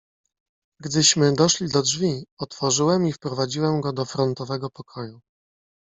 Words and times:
"Gdyśmy 0.79 1.33
doszli 1.33 1.69
do 1.69 1.81
drzwi, 1.81 2.25
otworzyłem 2.39 3.07
i 3.07 3.13
wprowadziłem 3.13 3.81
go 3.81 3.93
do 3.93 4.05
frontowego 4.05 4.69
pokoju." 4.69 5.21